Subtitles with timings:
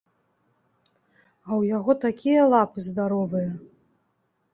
[1.47, 3.51] А ў яго такія лапы здаровыя.